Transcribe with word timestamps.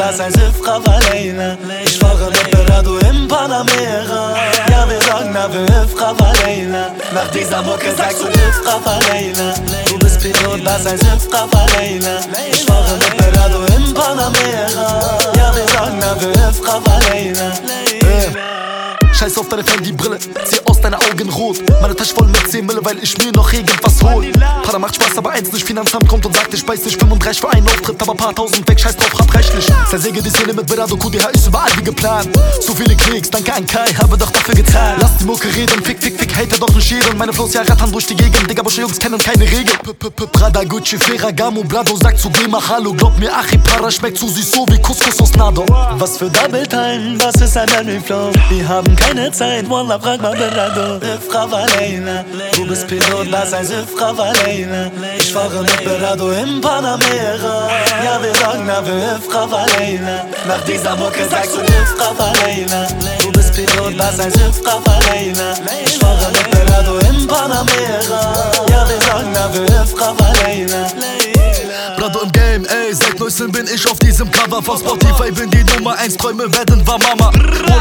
das 0.00 0.20
heißt 0.20 0.36
Ifra 0.36 0.78
Leila 0.78 1.56
Ich 1.84 1.98
fahre 1.98 2.30
mit 2.30 2.50
Berado 2.50 2.98
im 3.10 3.28
Panamera 3.28 4.34
Ja, 4.70 4.88
wir 4.88 5.00
sagen, 5.02 5.30
na, 5.32 5.52
wir 5.52 5.64
Ifra 5.84 6.14
Leila 6.42 6.86
Nach 7.12 7.28
dieser 7.30 7.62
Mucke 7.62 7.92
sagst 7.96 8.22
du 8.22 8.28
Ifra 8.28 8.98
Leila 9.08 9.54
Du 9.86 9.98
bist 9.98 10.20
Pilot, 10.20 10.64
das 10.64 10.86
heißt 10.86 11.02
Ifra 11.02 11.46
Leila 11.76 12.18
Ich 12.50 12.64
fahre 12.64 12.96
mit 12.96 13.16
Berado 13.18 13.58
im 13.76 13.80
Rot. 21.40 21.56
Meine 21.80 21.96
Tasche 21.96 22.14
voll 22.14 22.26
mit 22.26 22.50
10 22.50 22.66
Mille, 22.66 22.84
weil 22.84 22.98
ich 23.02 23.16
mir 23.16 23.32
noch 23.32 23.50
irgendwas 23.50 24.02
hol. 24.02 24.30
Para 24.62 24.78
macht 24.78 24.94
Spaß, 24.96 25.16
aber 25.16 25.30
eins 25.30 25.50
nicht. 25.50 25.66
Finanzamt 25.66 26.06
kommt 26.06 26.26
und 26.26 26.36
sagt, 26.36 26.52
ich 26.52 26.68
weiß 26.68 26.84
nicht 26.84 27.00
35 27.00 27.40
für 27.40 27.48
einen 27.48 27.66
Auftritt, 27.66 28.00
aber 28.02 28.14
paar 28.14 28.34
tausend 28.34 28.68
weg, 28.68 28.78
scheiß 28.78 28.94
drauf, 28.96 29.18
hab 29.18 29.34
rechtlich. 29.34 29.66
Zersäge 29.88 30.20
die 30.20 30.28
Szene 30.28 30.52
mit 30.52 30.66
Berado 30.66 30.96
QDH 30.96 31.28
ist 31.30 31.46
überall 31.46 31.70
wie 31.78 31.82
geplant. 31.82 32.28
So 32.60 32.74
viele 32.74 32.94
Klicks, 32.94 33.30
danke 33.30 33.54
an 33.54 33.66
Kai, 33.66 33.86
habe 33.94 34.18
doch 34.18 34.30
dafür 34.30 34.54
getan. 34.54 34.98
Lass 35.00 35.16
die 35.16 35.24
Mucke 35.24 35.48
reden, 35.48 35.82
fick, 35.82 36.02
fick, 36.02 36.18
fick, 36.18 36.29
hater 36.40 36.58
doch 36.58 36.74
nicht 36.74 36.90
jeden. 36.90 37.16
Meine 37.18 37.32
Flows 37.32 37.52
ja 37.54 37.62
rattern 37.62 37.92
durch 37.92 38.06
die 38.06 38.16
Gegend, 38.16 38.48
Digga, 38.48 38.62
Busche 38.62 38.80
Jungs 38.82 38.98
kennen 38.98 39.18
keine 39.18 39.44
Regeln. 39.44 39.78
Prada, 40.32 40.64
Gucci, 40.64 40.98
Ferragamo, 40.98 41.62
Brado 41.64 41.96
sagt 41.96 42.18
zu 42.18 42.28
dem 42.30 42.54
Hallo. 42.68 42.92
Glaub 42.94 43.18
mir, 43.18 43.32
Achi, 43.34 43.58
Para 43.58 43.90
schmeckt 43.90 44.18
zu 44.18 44.28
süß, 44.28 44.50
so 44.50 44.66
wie 44.68 44.80
Couscous 44.80 45.20
aus 45.20 45.32
Nado. 45.34 45.64
Was 45.98 46.16
für 46.18 46.30
Double 46.30 46.66
Time, 46.66 47.16
was 47.18 47.34
ist 47.36 47.56
ein 47.56 47.68
Henry 47.68 48.00
Flow? 48.00 48.30
Wir 48.48 48.66
haben 48.66 48.94
keine 48.96 49.30
Zeit, 49.32 49.68
Wallah, 49.68 49.98
frag 49.98 50.20
mal 50.22 50.36
Berado 50.36 50.98
Ifra 51.04 51.44
Leila, 51.44 52.24
du 52.54 52.66
bist 52.66 52.86
Pilot, 52.86 53.30
das 53.30 53.52
heißt 53.52 53.72
Ifra 53.72 54.10
Leila 54.10 54.90
Ich 55.18 55.32
fahre 55.32 55.62
mit 55.62 55.84
Berado 55.84 56.30
im 56.32 56.60
Panamera 56.60 57.68
Ja, 58.04 58.22
wir 58.22 58.34
sagen, 58.34 58.64
na, 58.66 58.84
wir 58.84 59.18
Ifra 59.18 59.44
Leila 59.44 60.24
Nach 60.46 60.64
dieser 60.64 60.96
Mucke 60.96 61.26
sagst 61.28 61.56
du 61.56 61.60
Ifra 61.60 62.12
bist 62.12 63.19
Pilot, 63.52 63.98
das 63.98 64.18
heißt 64.18 64.36
Ifra 64.36 64.80
Leila 65.08 65.54
Ich 65.84 65.98
fahre 65.98 66.30
mit 66.32 66.50
Berado 66.50 66.98
im 66.98 67.26
Panamera. 67.26 68.52
Ja, 68.68 68.88
wir 68.88 69.00
sagen, 69.00 69.30
na, 69.32 69.52
wir 69.52 69.64
Ifra 69.64 70.14
Leila 70.42 70.86
Brado 71.96 72.20
im 72.20 72.32
Game, 72.32 72.64
ey, 72.64 72.94
seit 72.94 73.18
19 73.18 73.52
bin 73.52 73.66
ich 73.72 73.86
auf 73.86 73.98
diesem 73.98 74.30
Cover. 74.30 74.62
Von 74.62 74.78
Spotify 74.78 75.30
bin 75.30 75.50
die 75.50 75.64
Nummer 75.74 75.98
1, 75.98 76.16
Träume 76.16 76.50
werden 76.52 76.86
war 76.86 76.98
Mama. 76.98 77.30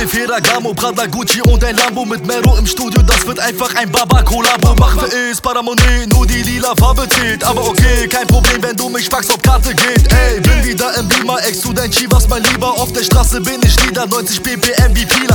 Only 0.00 0.06
Ferragamo, 0.06 0.74
Prada, 0.74 1.06
Gucci 1.06 1.40
und 1.42 1.62
ein 1.62 1.76
Lambo 1.76 2.04
Mit 2.04 2.26
Mero 2.26 2.56
im 2.56 2.66
Studio, 2.66 3.02
das 3.02 3.26
wird 3.26 3.38
einfach 3.38 3.74
ein 3.76 3.90
Baba-Kollabo 3.90 4.74
Machen 4.74 5.00
wir 5.02 5.30
es, 5.30 5.40
Paramonet, 5.40 6.12
nur 6.12 6.26
die 6.26 6.42
lila 6.42 6.74
Farbe 6.76 7.08
zählt 7.08 7.44
Aber 7.44 7.66
okay, 7.68 8.08
kein 8.08 8.26
Problem, 8.26 8.62
wenn 8.62 8.76
du 8.76 8.88
mich 8.88 9.08
fragst, 9.08 9.32
ob 9.32 9.42
Karte 9.42 9.74
geht. 9.74 10.12
Ey, 10.12 10.40
bin 10.40 10.64
wieder 10.64 10.96
im 10.98 11.08
Beamer, 11.08 11.38
dein 11.74 11.90
Chivas, 11.90 12.28
mein 12.28 12.42
Lieber. 12.42 12.68
Auf 12.68 12.92
der 12.92 13.04
Straße 13.04 13.40
bin 13.40 13.60
ich 13.62 13.76
nieder, 13.86 14.06
90 14.06 14.42
ppm 14.42 14.96
wie 14.96 15.06
Daffa 15.06 15.29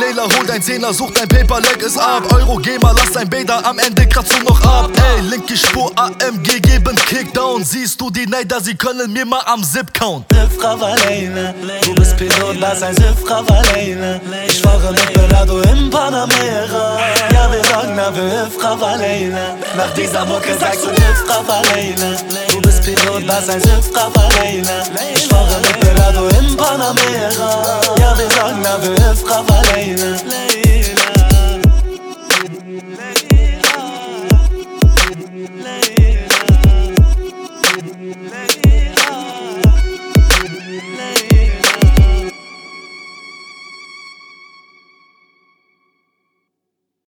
Leila, 0.00 0.24
hol 0.24 0.46
dein 0.46 0.62
Zehner, 0.62 0.92
such 0.92 1.12
dein 1.12 1.28
Paper, 1.28 1.60
leg 1.60 1.82
es 1.82 1.96
ab. 1.96 2.22
Euro, 2.32 2.56
geh 2.56 2.78
mal, 2.78 2.94
lass 2.96 3.12
dein 3.12 3.28
Bader, 3.28 3.64
am 3.64 3.78
Ende 3.78 4.06
kratzt 4.06 4.32
du 4.32 4.44
noch 4.44 4.60
ab. 4.62 4.90
Ey, 4.96 5.22
linke 5.22 5.56
Spur, 5.56 5.90
AMG, 5.96 6.60
geben 6.60 6.96
Kickdown. 7.06 7.64
Siehst 7.64 8.00
du 8.00 8.10
die 8.10 8.26
Neider, 8.26 8.60
sie 8.60 8.74
können 8.74 9.12
mir 9.12 9.24
mal 9.24 9.42
am 9.46 9.62
Zip 9.62 9.92
count. 9.94 10.26
Ifra 10.32 10.74
Leila, 10.74 11.54
du 11.82 11.94
bist 11.94 12.16
Pilot, 12.16 12.60
das 12.60 12.82
heißt 12.82 13.00
Ifra 13.00 13.40
Leila 13.72 14.20
Ich 14.46 14.60
fahre 14.60 14.92
mit 14.92 15.12
Berado 15.12 15.60
im 15.62 15.90
Panamera. 15.90 16.98
Ja, 17.32 17.50
wir 17.52 17.64
sagen, 17.64 17.94
na, 17.96 18.14
wir 18.14 18.46
Ifra 18.46 18.74
Leila 18.96 19.56
Nach 19.76 19.92
dieser 19.94 20.24
Mucke 20.26 20.54
sagst 20.58 20.84
du 20.84 20.90
Ifra 20.90 21.62
Leila 21.74 22.16
Du 22.50 22.60
bist 22.60 22.82
Pilot, 22.82 23.28
das 23.28 23.48
heißt 23.48 23.66
Ifra 23.66 24.10
Leila 24.38 24.82
Ich 25.14 25.26
fahre 25.26 25.60
mit 25.60 25.80
Berado 25.80 26.28
im 26.38 26.56
Panamera. 26.56 27.80
Ja, 27.98 28.15
wir 28.82 29.14
sagen, 29.14 29.96
na, 29.98 30.16
wir 30.28 30.46
Ifra 30.80 31.26